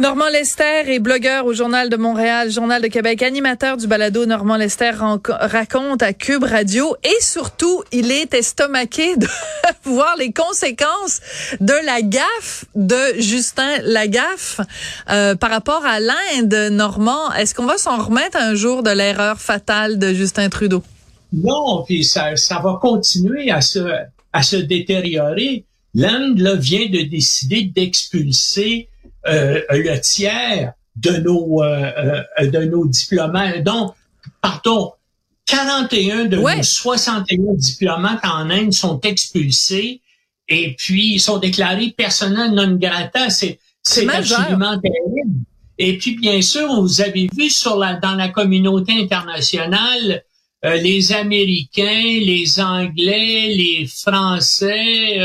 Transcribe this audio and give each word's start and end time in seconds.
Normand 0.00 0.28
Lester 0.28 0.84
est 0.86 1.00
blogueur 1.00 1.44
au 1.44 1.52
Journal 1.52 1.88
de 1.88 1.96
Montréal, 1.96 2.52
Journal 2.52 2.80
de 2.80 2.86
Québec, 2.86 3.20
animateur 3.20 3.76
du 3.76 3.88
balado 3.88 4.26
Normand 4.26 4.56
Lester 4.56 4.92
raconte 4.94 6.02
à 6.04 6.12
Cube 6.12 6.44
Radio 6.44 6.94
et 7.02 7.20
surtout, 7.20 7.82
il 7.90 8.12
est 8.12 8.32
estomaqué 8.32 9.16
de 9.16 9.26
voir 9.82 10.14
les 10.16 10.32
conséquences 10.32 11.20
de 11.58 11.72
la 11.84 12.02
gaffe 12.02 12.64
de 12.76 13.18
Justin 13.18 13.78
Lagaffe 13.82 14.60
euh, 15.10 15.34
par 15.34 15.50
rapport 15.50 15.84
à 15.84 15.98
l'Inde. 15.98 16.70
Normand, 16.70 17.32
est-ce 17.32 17.52
qu'on 17.52 17.66
va 17.66 17.76
s'en 17.76 17.96
remettre 17.96 18.38
un 18.40 18.54
jour 18.54 18.84
de 18.84 18.90
l'erreur 18.90 19.40
fatale 19.40 19.98
de 19.98 20.12
Justin 20.12 20.48
Trudeau? 20.48 20.84
Non, 21.32 21.82
puis 21.84 22.04
ça, 22.04 22.36
ça 22.36 22.60
va 22.60 22.78
continuer 22.80 23.50
à 23.50 23.60
se, 23.60 23.80
à 24.32 24.42
se 24.44 24.54
détériorer. 24.54 25.64
L'Inde 25.92 26.40
vient 26.60 26.86
de 26.86 27.02
décider 27.02 27.62
d'expulser 27.62 28.88
le 29.24 30.00
tiers 30.00 30.74
de 31.00 31.10
nos 31.18 31.62
euh, 31.62 32.22
euh, 32.40 32.50
de 32.50 32.64
nos 32.64 32.86
diplomates. 32.86 33.62
Donc, 33.62 33.94
pardon, 34.40 34.92
41 35.46 36.26
de 36.26 36.36
nos 36.36 36.62
61 36.62 37.54
diplomates 37.54 38.24
en 38.24 38.50
Inde 38.50 38.72
sont 38.72 39.00
expulsés 39.00 40.00
et 40.48 40.74
puis 40.76 41.18
sont 41.18 41.38
déclarés 41.38 41.94
personnels 41.96 42.52
non 42.52 42.76
grata. 42.76 43.30
C'est 43.30 43.58
c'est 43.82 44.08
absolument 44.08 44.78
terrible. 44.78 45.44
Et 45.78 45.96
puis 45.96 46.16
bien 46.16 46.42
sûr, 46.42 46.80
vous 46.80 47.00
avez 47.00 47.28
vu 47.36 47.48
sur 47.48 47.76
la 47.76 47.94
dans 47.94 48.14
la 48.14 48.28
communauté 48.28 48.92
internationale 48.92 50.24
les 50.64 51.12
Américains, 51.12 52.02
les 52.02 52.58
Anglais, 52.58 53.54
les 53.54 53.86
Français 53.86 55.20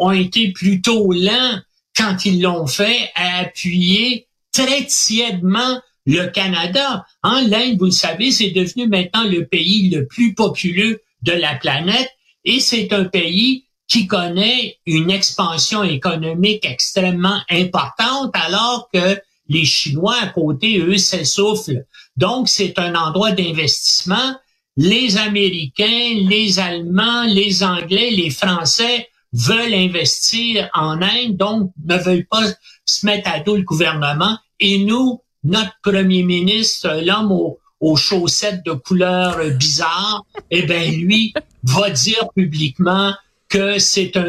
ont 0.00 0.10
été 0.10 0.50
plutôt 0.50 1.12
lents 1.12 1.60
quand 1.96 2.24
ils 2.24 2.40
l'ont 2.42 2.66
fait, 2.66 3.10
à 3.14 3.40
appuyer 3.40 4.26
très 4.52 4.84
tièdement 4.86 5.80
le 6.06 6.26
Canada. 6.26 7.06
En 7.22 7.40
L'Inde, 7.40 7.78
vous 7.78 7.86
le 7.86 7.90
savez, 7.90 8.30
c'est 8.30 8.50
devenu 8.50 8.88
maintenant 8.88 9.24
le 9.24 9.46
pays 9.46 9.90
le 9.90 10.06
plus 10.06 10.34
populeux 10.34 11.00
de 11.22 11.32
la 11.32 11.54
planète 11.54 12.10
et 12.44 12.60
c'est 12.60 12.92
un 12.92 13.04
pays 13.04 13.64
qui 13.88 14.06
connaît 14.06 14.78
une 14.86 15.10
expansion 15.10 15.82
économique 15.82 16.64
extrêmement 16.64 17.40
importante 17.50 18.32
alors 18.34 18.88
que 18.92 19.20
les 19.48 19.64
Chinois 19.64 20.16
à 20.22 20.26
côté, 20.28 20.78
eux, 20.78 20.96
s'essoufflent. 20.96 21.84
Donc, 22.16 22.48
c'est 22.48 22.78
un 22.78 22.94
endroit 22.94 23.32
d'investissement. 23.32 24.36
Les 24.76 25.18
Américains, 25.18 26.14
les 26.28 26.58
Allemands, 26.58 27.24
les 27.24 27.62
Anglais, 27.62 28.10
les 28.10 28.30
Français 28.30 29.08
veulent 29.34 29.74
investir 29.74 30.70
en 30.74 31.02
Inde, 31.02 31.36
donc 31.36 31.72
ne 31.84 31.96
veulent 31.96 32.26
pas 32.30 32.44
se 32.86 33.04
mettre 33.04 33.30
à 33.30 33.40
dos 33.40 33.56
le 33.56 33.62
gouvernement. 33.62 34.38
Et 34.60 34.78
nous, 34.78 35.20
notre 35.42 35.72
premier 35.82 36.22
ministre, 36.22 37.00
l'homme 37.04 37.32
aux, 37.32 37.58
chaussettes 37.96 38.64
de 38.64 38.72
couleur 38.72 39.38
bizarre, 39.56 40.24
eh 40.50 40.62
ben 40.62 40.90
lui 40.90 41.34
va 41.64 41.90
dire 41.90 42.30
publiquement 42.34 43.12
que 43.50 43.78
c'est 43.78 44.16
un 44.16 44.28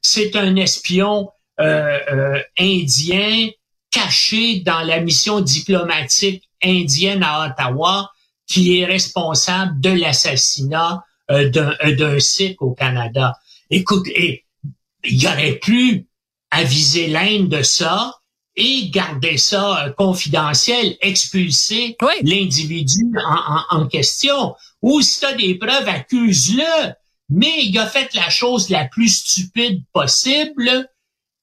c'est 0.00 0.34
un 0.34 0.56
espion 0.56 1.28
euh, 1.60 1.98
euh, 2.10 2.42
indien 2.58 3.50
caché 3.90 4.60
dans 4.60 4.80
la 4.80 5.00
mission 5.00 5.40
diplomatique 5.40 6.48
indienne 6.62 7.22
à 7.22 7.46
Ottawa 7.46 8.10
qui 8.46 8.80
est 8.80 8.86
responsable 8.86 9.78
de 9.80 9.90
l'assassinat 9.90 11.04
euh, 11.30 11.50
d'un 11.50 12.18
Sikh 12.18 12.62
au 12.62 12.72
Canada. 12.72 13.36
Écoute, 13.70 14.06
et, 14.08 14.44
il 15.04 15.26
aurait 15.26 15.58
pu 15.58 16.06
aviser 16.50 17.06
l'Inde 17.06 17.48
de 17.48 17.62
ça 17.62 18.14
et 18.56 18.90
garder 18.90 19.38
ça 19.38 19.86
euh, 19.86 19.92
confidentiel, 19.92 20.96
expulser 21.00 21.96
l'individu 22.22 23.12
en, 23.70 23.86
question. 23.86 24.54
Ou 24.82 25.00
si 25.00 25.20
tu 25.20 25.26
as 25.26 25.34
des 25.34 25.54
preuves, 25.54 25.88
accuse-le. 25.88 26.92
Mais 27.28 27.64
il 27.64 27.78
a 27.78 27.86
fait 27.86 28.12
la 28.14 28.28
chose 28.28 28.70
la 28.70 28.86
plus 28.86 29.08
stupide 29.08 29.84
possible. 29.92 30.88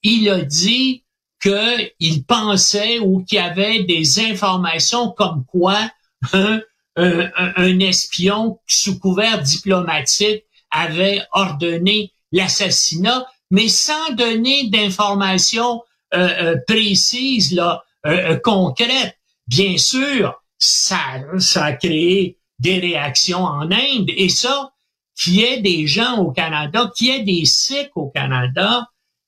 Il 0.04 0.30
a 0.30 0.42
dit 0.42 1.06
qu'il 1.42 2.26
pensait 2.28 3.00
ou 3.00 3.24
qu'il 3.24 3.38
y 3.38 3.42
avait 3.42 3.84
des 3.84 4.20
informations 4.20 5.12
comme 5.12 5.46
quoi 5.46 5.90
un, 6.34 6.60
un 6.96 7.80
espion 7.80 8.60
sous 8.68 9.00
couvert 9.00 9.42
diplomatique 9.42 10.44
avait 10.72 11.22
ordonné 11.32 12.12
l'assassinat, 12.32 13.26
mais 13.52 13.68
sans 13.68 14.14
donner 14.14 14.70
d'informations 14.70 15.82
euh, 16.14 16.30
euh, 16.42 16.56
précises, 16.68 17.54
là, 17.54 17.84
euh, 18.06 18.38
concrètes. 18.38 19.18
Bien 19.48 19.78
sûr, 19.78 20.42
ça, 20.58 20.98
ça 21.40 21.66
a 21.66 21.74
créé 21.74 22.38
des 22.60 22.80
réactions 22.80 23.44
en 23.44 23.70
Inde, 23.72 24.10
et 24.16 24.30
ça, 24.30 24.72
qu'il 25.20 25.36
y 25.36 25.44
ait 25.44 25.62
des 25.62 25.86
gens 25.88 26.18
au 26.18 26.32
Canada, 26.32 26.92
qu'il 26.96 27.08
y 27.08 27.10
ait 27.12 27.24
des 27.24 27.46
Sikhs 27.46 27.92
au 27.96 28.08
Canada, 28.08 28.88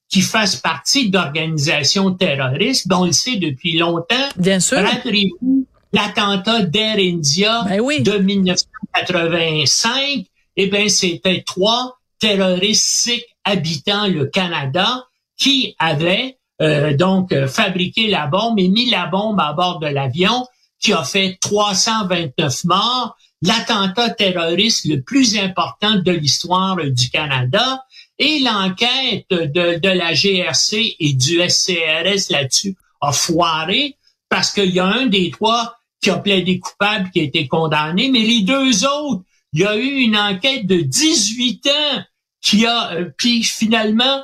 qui 0.10 0.22
fassent 0.22 0.56
partie 0.56 1.10
d'organisations 1.10 2.14
terroristes, 2.14 2.88
dont 2.88 3.02
on 3.02 3.06
le 3.06 3.12
sait 3.12 3.36
depuis 3.36 3.78
longtemps. 3.78 4.30
Bien 4.38 4.60
sûr. 4.60 4.80
Rappelez-vous 4.80 5.68
l'attentat 5.94 6.64
d'Air 6.64 6.98
India 6.98 7.64
ben 7.64 7.80
de 7.80 8.18
1985. 8.18 10.26
Eh 10.56 10.68
bien, 10.68 10.90
c'était 10.90 11.44
trois 11.46 11.99
terroristes 12.20 13.12
habitant 13.44 14.08
le 14.08 14.26
Canada 14.26 15.06
qui 15.38 15.76
avaient 15.80 16.38
euh, 16.62 16.96
donc 16.96 17.32
euh, 17.32 17.48
fabriqué 17.48 18.08
la 18.08 18.28
bombe 18.28 18.60
et 18.60 18.68
mis 18.68 18.90
la 18.90 19.08
bombe 19.08 19.40
à 19.40 19.54
bord 19.54 19.80
de 19.80 19.88
l'avion 19.88 20.46
qui 20.80 20.94
a 20.94 21.04
fait 21.04 21.38
329 21.42 22.64
morts, 22.66 23.18
l'attentat 23.42 24.12
terroriste 24.12 24.86
le 24.86 25.02
plus 25.02 25.38
important 25.38 25.96
de 25.96 26.12
l'histoire 26.12 26.78
du 26.78 27.10
Canada 27.10 27.84
et 28.18 28.40
l'enquête 28.40 29.26
de, 29.30 29.80
de 29.80 29.90
la 29.90 30.14
GRC 30.14 30.96
et 31.00 31.14
du 31.14 31.42
SCRS 31.50 32.30
là-dessus 32.30 32.76
a 33.02 33.12
foiré 33.12 33.98
parce 34.30 34.52
qu'il 34.52 34.72
y 34.72 34.80
a 34.80 34.86
un 34.86 35.08
des 35.08 35.32
trois 35.32 35.76
qui 36.02 36.10
a 36.10 36.18
plaidé 36.18 36.60
coupable 36.60 37.10
qui 37.12 37.20
a 37.20 37.24
été 37.24 37.48
condamné, 37.48 38.10
mais 38.10 38.20
les 38.20 38.42
deux 38.42 38.86
autres, 38.86 39.24
il 39.54 39.62
y 39.62 39.66
a 39.66 39.76
eu 39.76 39.88
une 39.88 40.18
enquête 40.18 40.66
de 40.66 40.82
18 40.82 41.68
ans 41.68 42.04
qui 42.42 42.66
a, 42.66 42.94
euh, 42.94 43.10
puis 43.18 43.44
finalement, 43.44 44.24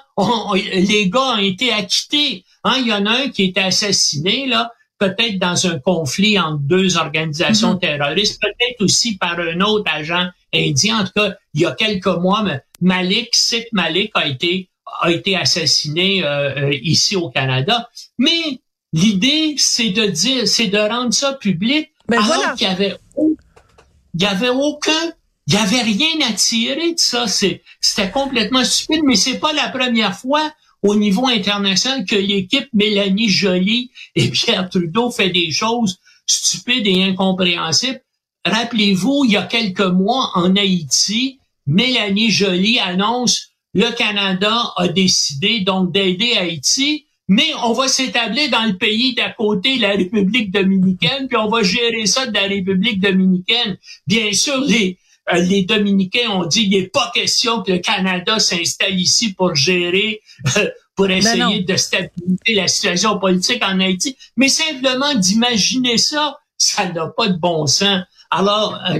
les 0.56 1.09
gars 1.09 1.36
ont 1.36 1.38
été 1.38 1.72
acquittés. 1.72 2.46
Hein, 2.63 2.75
il 2.80 2.88
y 2.88 2.94
en 2.94 3.06
a 3.06 3.12
un 3.12 3.30
qui 3.30 3.44
a 3.44 3.46
été 3.46 3.62
assassiné 3.62 4.47
là, 4.47 4.72
peut-être 5.00 5.38
dans 5.38 5.68
un 5.68 5.80
conflit 5.80 6.40
entre 6.40 6.59
deux 6.59 6.97
organisations 6.97 7.74
mm-hmm. 7.74 7.80
terroristes, 7.80 8.41
peut-être 8.41 8.81
aussi 8.81 9.18
par 9.18 9.40
un 9.40 9.59
autre 9.62 9.91
agent 9.91 10.30
indien. 10.53 11.02
En 11.02 11.06
tout 11.06 11.12
cas, 11.16 11.36
il 11.53 11.62
y 11.62 11.66
a 11.66 11.72
quelques 11.74 12.07
mois, 12.07 12.46
Malik, 12.81 13.30
Sith 13.34 13.68
Malik 13.74 14.12
a 14.16 14.28
été 14.28 14.69
a 15.02 15.12
été 15.12 15.36
assassiné 15.36 16.24
euh, 16.24 16.68
euh, 16.69 16.80
ici 16.81 17.16
au 17.16 17.30
Canada. 17.30 17.90
Mais 18.18 18.62
l'idée, 18.94 19.56
c'est 19.57 19.90
de 19.90 20.06
dire, 20.06 20.47
c'est 20.47 20.68
de 20.68 20.78
rendre 20.78 21.13
ça 21.13 21.34
public 21.34 21.90
ben 22.07 22.22
alors 22.22 22.56
qu'il 22.56 22.68
y 22.68 22.69
avait 22.69 22.96
il 24.16 24.22
y 24.24 24.26
avait 24.26 24.50
aucun 24.50 25.12
il 25.48 25.53
y 25.53 25.58
avait 25.58 25.81
rien 25.81 26.28
à 26.28 26.34
tirer 26.34 26.94
de 26.94 27.00
ça. 27.00 27.28
C'était 27.28 28.09
complètement 28.12 28.64
stupide, 28.64 29.03
mais 29.03 29.16
c'est 29.16 29.38
pas 29.38 29.53
la 29.53 29.70
première 29.70 30.18
fois 30.18 30.52
au 30.81 30.96
niveau 30.96 31.28
international 31.28 32.06
que 32.06 32.16
l'équipe 32.16 32.68
Mélanie 32.74 33.30
Joly 33.30 33.92
et 34.16 34.30
Pierre 34.30 34.69
Trudeau 34.69 35.12
fait 35.12 35.30
des 35.30 35.51
choses 35.51 36.00
stupides 36.25 36.88
et 36.88 37.04
incompréhensibles. 37.04 38.01
Rappelez-vous, 38.44 39.25
il 39.25 39.31
y 39.31 39.38
a 39.38 39.44
quelques 39.44 39.81
mois 39.81 40.31
en 40.34 40.56
Haïti, 40.56 41.39
Mélanie 41.68 42.31
Joly 42.31 42.80
annonce 42.80 43.50
le 43.74 43.92
Canada 43.92 44.72
a 44.78 44.88
décidé 44.88 45.60
donc 45.60 45.92
d'aider 45.92 46.34
Haïti, 46.38 47.05
mais 47.27 47.54
on 47.63 47.74
va 47.74 47.88
s'établir 47.88 48.50
dans 48.50 48.66
le 48.66 48.77
pays 48.77 49.16
d'à 49.16 49.30
côté, 49.30 49.77
la 49.77 49.92
République 49.92 50.51
dominicaine, 50.51 51.27
puis 51.27 51.38
on 51.38 51.50
va 51.50 51.63
gérer 51.63 52.06
ça 52.06 52.27
de 52.27 52.33
la 52.33 52.44
République 52.44 53.00
dominicaine. 53.00 53.77
Bien 54.06 54.31
sûr, 54.33 54.60
les, 54.62 55.00
euh, 55.33 55.39
les 55.39 55.63
Dominicains 55.63 56.30
ont 56.30 56.45
dit 56.45 56.63
il 56.63 56.69
n'est 56.72 56.88
pas 56.88 57.12
question 57.13 57.63
que 57.63 57.72
le 57.72 57.80
Canada 57.80 58.39
s'installe 58.39 59.00
ici 59.00 59.33
pour 59.33 59.56
gérer, 59.56 60.22
euh, 60.57 60.69
pour 60.95 61.07
ben 61.07 61.18
essayer 61.18 61.63
de 61.63 61.75
stabiliser 61.75 62.54
la 62.54 62.68
situation 62.68 63.18
politique 63.18 63.63
en 63.63 63.80
Haïti. 63.80 64.16
Mais 64.38 64.48
simplement 64.48 65.16
d'imaginer 65.16 65.98
ça, 65.98 66.38
ça 66.57 66.88
n'a 66.89 67.07
pas 67.07 67.27
de 67.27 67.38
bon 67.38 67.66
sens. 67.66 68.04
Alors, 68.30 68.80
euh, 68.89 69.00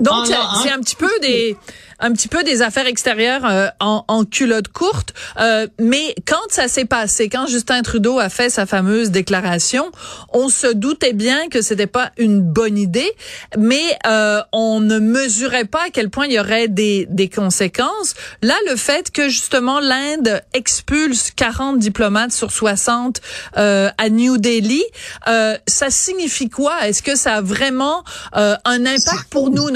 donc 0.00 0.26
c'est 0.26 0.70
un 0.70 0.80
petit 0.80 0.96
peu 0.96 1.10
des 1.20 1.56
un 2.00 2.12
petit 2.12 2.28
peu 2.28 2.44
des 2.44 2.62
affaires 2.62 2.86
extérieures 2.86 3.44
euh, 3.44 3.68
en, 3.80 4.04
en, 4.08 4.24
culotte 4.24 4.68
courte. 4.68 5.12
Euh, 5.40 5.66
mais 5.80 6.14
quand 6.26 6.36
ça 6.48 6.68
s'est 6.68 6.84
passé, 6.84 7.28
quand 7.28 7.46
Justin 7.46 7.82
Trudeau 7.82 8.18
a 8.18 8.28
fait 8.28 8.50
sa 8.50 8.66
fameuse 8.66 9.10
déclaration, 9.10 9.90
on 10.32 10.48
se 10.48 10.68
doutait 10.68 11.12
bien 11.12 11.48
que 11.48 11.60
c'était 11.60 11.86
pas 11.86 12.12
une 12.16 12.40
bonne 12.40 12.78
idée, 12.78 13.10
mais 13.56 13.82
euh, 14.06 14.40
on 14.52 14.80
ne 14.80 14.98
mesurait 14.98 15.64
pas 15.64 15.86
à 15.86 15.90
quel 15.90 16.10
point 16.10 16.26
il 16.26 16.32
y 16.32 16.40
aurait 16.40 16.68
des, 16.68 17.06
des 17.10 17.28
conséquences. 17.28 18.14
Là, 18.42 18.54
le 18.70 18.76
fait 18.76 19.10
que 19.10 19.28
justement 19.28 19.80
l'Inde 19.80 20.42
expulse 20.54 21.32
40 21.34 21.78
diplomates 21.78 22.32
sur 22.32 22.52
60 22.52 23.20
euh, 23.56 23.90
à 23.98 24.08
New 24.08 24.38
Delhi, 24.38 24.84
euh, 25.26 25.56
ça 25.66 25.90
signifie 25.90 26.48
quoi? 26.48 26.86
Est-ce 26.86 27.02
que 27.02 27.16
ça 27.16 27.34
a 27.34 27.40
vraiment 27.40 28.04
euh, 28.36 28.54
un 28.64 28.86
impact 28.86 29.24
pour 29.30 29.50
nous, 29.50 29.70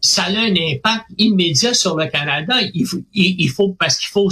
Ça 0.00 0.24
a 0.24 0.30
un 0.30 0.54
impact 0.54 1.06
immédiat 1.18 1.74
sur 1.74 1.96
le 1.96 2.06
Canada. 2.06 2.54
Il 2.74 2.86
faut, 2.86 2.98
il, 3.12 3.48
faut 3.50 3.76
parce 3.78 3.98
qu'il 3.98 4.08
faut 4.08 4.30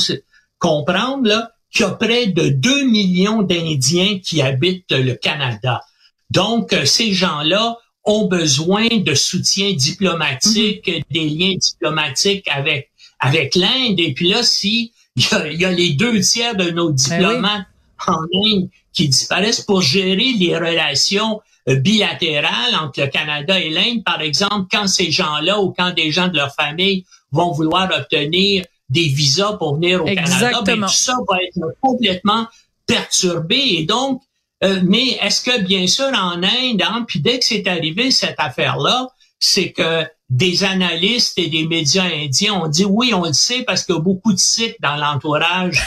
comprendre 0.58 1.28
là 1.28 1.50
qu'il 1.70 1.82
y 1.82 1.84
a 1.84 1.90
près 1.90 2.26
de 2.28 2.48
2 2.48 2.84
millions 2.84 3.42
d'Indiens 3.42 4.18
qui 4.18 4.40
habitent 4.40 4.90
le 4.90 5.14
Canada. 5.14 5.82
Donc, 6.30 6.72
euh, 6.72 6.86
ces 6.86 7.12
gens-là 7.12 7.76
ont 8.04 8.26
besoin 8.26 8.88
de 8.88 9.14
soutien 9.14 9.72
diplomatique, 9.74 10.88
mm-hmm. 10.88 11.04
des 11.10 11.28
liens 11.28 11.54
diplomatiques 11.56 12.48
avec 12.50 12.90
avec 13.20 13.54
l'Inde. 13.54 13.98
Et 13.98 14.14
puis 14.14 14.28
là, 14.28 14.42
si 14.42 14.92
il 15.16 15.60
y, 15.60 15.64
a, 15.64 15.72
les 15.72 15.94
deux 15.94 16.20
tiers 16.20 16.54
de 16.54 16.70
nos 16.70 16.90
ben 16.90 16.94
diplomates 16.94 17.66
en 18.06 18.22
Inde 18.44 18.68
qui 18.92 19.08
disparaissent 19.08 19.62
pour 19.62 19.82
gérer 19.82 20.32
les 20.38 20.56
relations 20.56 21.40
euh, 21.68 21.76
bilatérales 21.76 22.74
entre 22.80 23.00
le 23.00 23.06
Canada 23.08 23.58
et 23.58 23.70
l'Inde, 23.70 24.02
par 24.04 24.20
exemple, 24.20 24.66
quand 24.70 24.86
ces 24.86 25.10
gens-là 25.10 25.60
ou 25.60 25.74
quand 25.76 25.92
des 25.92 26.10
gens 26.10 26.28
de 26.28 26.36
leur 26.36 26.54
famille 26.54 27.04
vont 27.32 27.52
vouloir 27.52 27.90
obtenir 27.96 28.64
des 28.88 29.08
visas 29.08 29.54
pour 29.54 29.74
venir 29.74 30.02
au 30.02 30.06
Canada, 30.06 30.62
ben, 30.64 30.80
tout 30.80 30.88
ça 30.88 31.14
va 31.28 31.36
être 31.42 31.74
complètement 31.80 32.46
perturbé. 32.86 33.58
Et 33.58 33.84
donc, 33.84 34.22
euh, 34.64 34.80
mais 34.82 35.18
est-ce 35.20 35.42
que 35.42 35.60
bien 35.62 35.86
sûr 35.86 36.06
en 36.06 36.42
Inde, 36.42 36.82
hein, 36.82 37.04
puis 37.06 37.20
dès 37.20 37.38
que 37.38 37.44
c'est 37.44 37.66
arrivé 37.68 38.10
cette 38.10 38.38
affaire-là, 38.38 39.08
c'est 39.38 39.70
que 39.70 40.04
des 40.30 40.64
analystes 40.64 41.38
et 41.38 41.48
des 41.48 41.66
médias 41.66 42.04
indiens 42.04 42.54
ont 42.54 42.68
dit 42.68 42.84
oui, 42.84 43.14
on 43.14 43.24
le 43.24 43.32
sait 43.32 43.62
parce 43.62 43.84
qu'il 43.84 43.94
y 43.94 43.98
a 43.98 44.00
beaucoup 44.00 44.32
de 44.32 44.38
sites 44.38 44.76
dans 44.80 44.96
l'entourage 44.96 45.80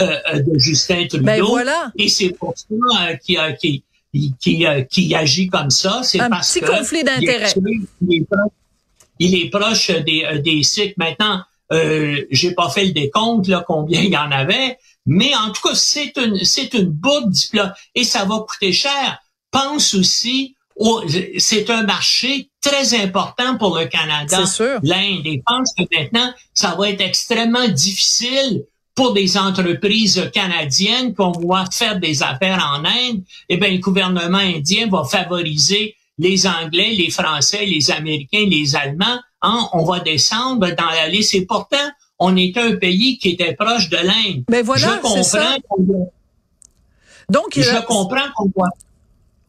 euh, 0.00 0.40
de 0.40 0.58
Justin 0.58 1.06
Trudeau. 1.06 1.24
Ben 1.24 1.42
voilà. 1.42 1.92
Et 1.96 2.08
c'est 2.08 2.30
pour 2.30 2.54
ça 2.56 2.66
euh, 3.08 3.16
qu'il 3.16 3.56
qui, 3.60 3.84
qui, 4.40 4.66
qui, 4.90 5.14
agit 5.14 5.48
comme 5.48 5.70
ça. 5.70 6.00
C'est 6.02 6.18
parce 6.18 6.52
petit 6.52 6.64
conflit 6.64 7.04
d'intérêts. 7.04 7.52
Il, 9.18 9.34
est 9.34 9.50
proche 9.50 9.90
des, 9.90 10.40
des 10.44 10.62
sites. 10.62 10.96
Maintenant, 10.96 11.42
euh, 11.72 12.24
j'ai 12.30 12.52
pas 12.52 12.68
fait 12.68 12.84
le 12.84 12.92
décompte 12.92 13.48
là 13.48 13.64
combien 13.66 14.00
il 14.00 14.10
y 14.10 14.16
en 14.16 14.30
avait, 14.30 14.78
mais 15.06 15.34
en 15.34 15.50
tout 15.50 15.68
cas 15.68 15.74
c'est 15.74 16.12
une 16.16 16.44
c'est 16.44 16.74
une 16.74 16.88
bourde 16.88 17.34
et 17.94 18.04
ça 18.04 18.24
va 18.24 18.44
coûter 18.46 18.72
cher. 18.72 19.18
Pense 19.50 19.94
aussi 19.94 20.56
c'est 21.38 21.70
un 21.70 21.84
marché 21.84 22.50
très 22.60 23.00
important 23.00 23.56
pour 23.56 23.78
le 23.78 23.86
Canada, 23.86 24.38
l'Inde. 24.82 25.26
Et 25.26 25.42
pense 25.46 25.72
que 25.76 25.84
maintenant 25.96 26.32
ça 26.52 26.74
va 26.76 26.90
être 26.90 27.00
extrêmement 27.00 27.68
difficile 27.68 28.64
pour 28.94 29.12
des 29.12 29.36
entreprises 29.36 30.30
canadiennes 30.32 31.14
qu'on 31.14 31.32
voit 31.32 31.66
faire 31.72 31.98
des 31.98 32.22
affaires 32.22 32.64
en 32.74 32.84
Inde. 32.84 33.22
Eh 33.48 33.56
bien, 33.56 33.70
le 33.70 33.78
gouvernement 33.78 34.38
indien 34.38 34.88
va 34.88 35.04
favoriser 35.04 35.96
les 36.18 36.46
Anglais, 36.46 36.94
les 36.96 37.10
Français, 37.10 37.66
les 37.66 37.90
Américains, 37.90 38.46
les 38.48 38.76
Allemands 38.76 39.18
Hein, 39.46 39.68
on 39.74 39.84
va 39.84 40.00
descendre 40.00 40.70
dans 40.70 40.86
la 40.86 41.06
liste. 41.06 41.34
Et 41.34 41.44
pourtant, 41.44 41.76
on 42.18 42.34
est 42.34 42.56
un 42.56 42.76
pays 42.76 43.18
qui 43.18 43.30
était 43.30 43.52
proche 43.52 43.90
de 43.90 43.98
l'Inde. 43.98 44.44
Mais 44.48 44.62
ben 44.62 44.64
voilà, 44.64 44.86
je 44.96 45.00
comprends. 45.02 46.06
Donc, 47.28 47.52
je 47.54 47.86
comprends 47.86 48.30
qu'on 48.34 48.50
voit 48.56 48.70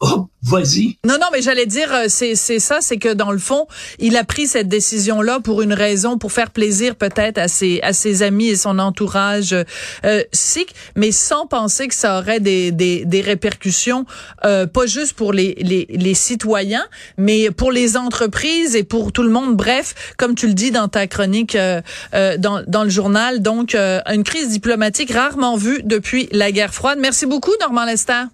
Oh, 0.01 0.27
vas-y. 0.43 0.97
Non, 1.05 1.13
non, 1.13 1.27
mais 1.31 1.41
j'allais 1.41 1.65
dire, 1.65 1.91
euh, 1.93 2.05
c'est 2.09 2.35
c'est 2.35 2.59
ça, 2.59 2.79
c'est 2.81 2.97
que 2.97 3.13
dans 3.13 3.31
le 3.31 3.37
fond, 3.37 3.65
il 3.97 4.17
a 4.17 4.25
pris 4.25 4.45
cette 4.45 4.67
décision-là 4.67 5.39
pour 5.39 5.61
une 5.61 5.71
raison, 5.71 6.17
pour 6.17 6.33
faire 6.33 6.51
plaisir 6.51 6.97
peut-être 6.97 7.37
à 7.37 7.47
ses 7.47 7.79
à 7.81 7.93
ses 7.93 8.21
amis 8.21 8.47
et 8.47 8.57
son 8.57 8.77
entourage 8.77 9.55
euh, 10.03 10.23
sikh, 10.33 10.75
mais 10.97 11.13
sans 11.13 11.47
penser 11.47 11.87
que 11.87 11.95
ça 11.95 12.19
aurait 12.19 12.41
des 12.41 12.73
des, 12.73 13.05
des 13.05 13.21
répercussions, 13.21 14.05
euh, 14.43 14.67
pas 14.67 14.85
juste 14.85 15.13
pour 15.13 15.31
les, 15.31 15.55
les 15.59 15.87
les 15.89 16.13
citoyens, 16.13 16.85
mais 17.17 17.49
pour 17.49 17.71
les 17.71 17.95
entreprises 17.95 18.75
et 18.75 18.83
pour 18.83 19.13
tout 19.13 19.23
le 19.23 19.29
monde. 19.29 19.55
Bref, 19.55 19.95
comme 20.17 20.35
tu 20.35 20.47
le 20.47 20.53
dis 20.53 20.71
dans 20.71 20.89
ta 20.89 21.07
chronique 21.07 21.55
euh, 21.55 21.81
euh 22.13 22.37
dans 22.37 22.63
dans 22.67 22.83
le 22.83 22.89
journal, 22.89 23.41
donc 23.41 23.75
une 23.75 24.23
crise 24.23 24.49
diplomatique 24.49 25.11
rarement 25.13 25.55
vue 25.55 25.81
depuis 25.83 26.27
la 26.33 26.51
guerre 26.51 26.73
froide. 26.73 26.99
Merci 26.99 27.25
beaucoup, 27.25 27.53
Normand 27.61 27.85
Lester. 27.85 28.25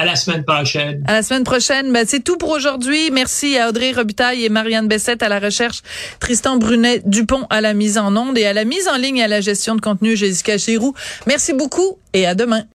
À 0.00 0.06
la 0.06 0.16
semaine 0.16 0.44
prochaine. 0.44 1.04
À 1.06 1.12
la 1.12 1.22
semaine 1.22 1.44
prochaine. 1.44 1.92
Ben, 1.92 2.06
c'est 2.08 2.20
tout 2.20 2.38
pour 2.38 2.48
aujourd'hui. 2.48 3.10
Merci 3.10 3.58
à 3.58 3.68
Audrey 3.68 3.92
Robitaille 3.92 4.46
et 4.46 4.48
Marianne 4.48 4.88
Bessette 4.88 5.22
à 5.22 5.28
la 5.28 5.38
recherche, 5.38 5.82
Tristan 6.20 6.56
Brunet 6.56 7.02
Dupont 7.04 7.46
à 7.50 7.60
la 7.60 7.74
mise 7.74 7.98
en 7.98 8.16
onde 8.16 8.38
et 8.38 8.46
à 8.46 8.54
la 8.54 8.64
mise 8.64 8.88
en 8.88 8.96
ligne 8.96 9.18
et 9.18 9.24
à 9.24 9.28
la 9.28 9.42
gestion 9.42 9.74
de 9.74 9.82
contenu, 9.82 10.16
Jessica 10.16 10.56
Giroux. 10.56 10.94
Merci 11.26 11.52
beaucoup 11.52 11.98
et 12.14 12.26
à 12.26 12.34
demain. 12.34 12.64